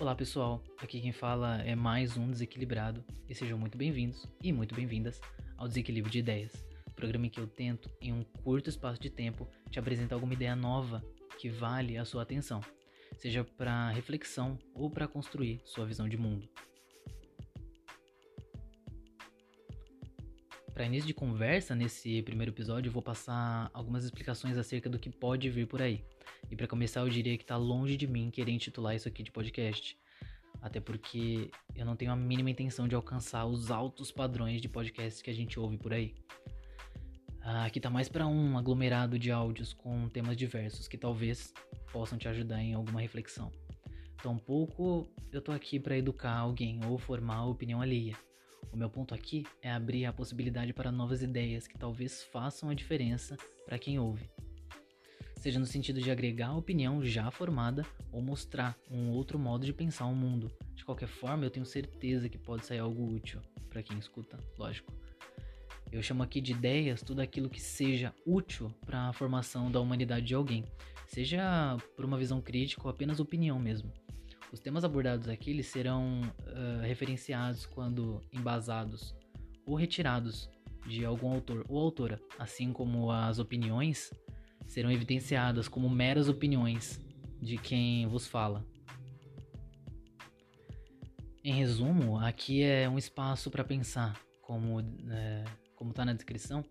[0.00, 4.74] Olá pessoal, aqui quem fala é mais um Desequilibrado e sejam muito bem-vindos e muito
[4.74, 5.20] bem-vindas
[5.58, 6.64] ao Desequilíbrio de Ideias,
[6.96, 10.56] programa em que eu tento, em um curto espaço de tempo, te apresentar alguma ideia
[10.56, 11.04] nova
[11.38, 12.62] que vale a sua atenção,
[13.18, 16.48] seja para reflexão ou para construir sua visão de mundo.
[20.80, 25.10] Para início de conversa, nesse primeiro episódio, eu vou passar algumas explicações acerca do que
[25.10, 26.02] pode vir por aí.
[26.50, 29.30] E para começar, eu diria que está longe de mim querer intitular isso aqui de
[29.30, 29.94] podcast.
[30.62, 35.20] Até porque eu não tenho a mínima intenção de alcançar os altos padrões de podcasts
[35.20, 36.14] que a gente ouve por aí.
[37.42, 41.52] Ah, aqui tá mais para um aglomerado de áudios com temas diversos que talvez
[41.92, 43.52] possam te ajudar em alguma reflexão.
[44.22, 48.16] Tampouco eu tô aqui para educar alguém ou formar opinião alheia.
[48.72, 52.74] O meu ponto aqui é abrir a possibilidade para novas ideias que talvez façam a
[52.74, 54.30] diferença para quem ouve.
[55.36, 59.72] Seja no sentido de agregar a opinião já formada ou mostrar um outro modo de
[59.72, 60.52] pensar o mundo.
[60.74, 64.92] De qualquer forma, eu tenho certeza que pode sair algo útil para quem escuta, lógico.
[65.90, 70.26] Eu chamo aqui de ideias tudo aquilo que seja útil para a formação da humanidade
[70.26, 70.64] de alguém,
[71.08, 73.92] seja por uma visão crítica ou apenas opinião mesmo.
[74.52, 79.14] Os temas abordados aqui eles serão uh, referenciados quando embasados
[79.64, 80.50] ou retirados
[80.86, 84.12] de algum autor ou autora, assim como as opiniões
[84.66, 87.00] serão evidenciadas como meras opiniões
[87.40, 88.64] de quem vos fala.
[91.44, 95.44] Em resumo, aqui é um espaço para pensar, como é,
[95.76, 96.64] como está na descrição,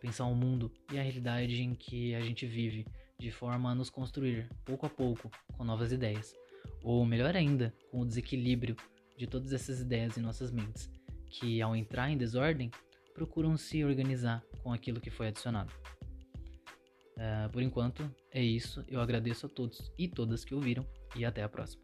[0.00, 2.86] pensar o mundo e a realidade em que a gente vive,
[3.18, 6.34] de forma a nos construir pouco a pouco com novas ideias
[6.82, 8.76] ou melhor ainda, com o desequilíbrio
[9.16, 10.90] de todas essas ideias em nossas mentes,
[11.28, 12.70] que ao entrar em desordem,
[13.14, 15.72] procuram se organizar com aquilo que foi adicionado.
[17.16, 18.82] Uh, por enquanto, é isso.
[18.88, 21.82] Eu agradeço a todos e todas que ouviram e até a próxima.